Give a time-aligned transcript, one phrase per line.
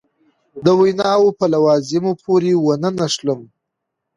[0.65, 3.41] د ویناوو په لوازمو پورې ونه نښلم.